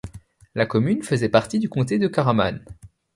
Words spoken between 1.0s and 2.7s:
faisait partie du comté de Caraman.